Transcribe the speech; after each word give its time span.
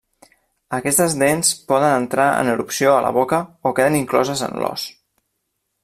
Aquestes 0.77 1.17
dents 1.23 1.51
poden 1.73 1.93
entrar 1.99 2.27
en 2.39 2.49
erupció 2.55 2.95
a 2.95 3.05
la 3.07 3.13
boca 3.19 3.43
o 3.71 3.75
queden 3.81 3.99
incloses 4.01 4.45
en 4.49 4.61
l'os. 4.65 4.89